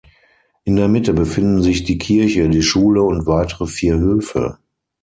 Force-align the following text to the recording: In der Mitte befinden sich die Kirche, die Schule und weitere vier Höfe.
In 0.63 0.77
der 0.77 0.87
Mitte 0.87 1.13
befinden 1.13 1.61
sich 1.61 1.83
die 1.83 1.99
Kirche, 1.99 2.49
die 2.49 2.63
Schule 2.63 3.03
und 3.03 3.27
weitere 3.27 3.67
vier 3.67 3.99
Höfe. 3.99 4.57